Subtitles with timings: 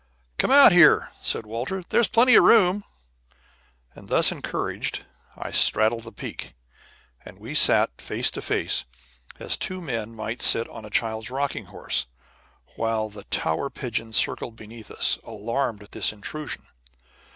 [0.39, 2.83] "Come out here," said Walter, "there's plenty of room,"
[3.93, 5.03] and, thus encouraged,
[5.37, 6.55] I straddled the peak,
[7.23, 8.83] and we sat face to face,
[9.37, 12.07] as two men might sit on a child's rocking horse,
[12.75, 16.65] while the tower pigeons circled beneath us, alarmed at this intrusion.